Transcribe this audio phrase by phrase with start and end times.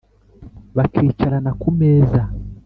[0.75, 2.21] bakicarana ku meza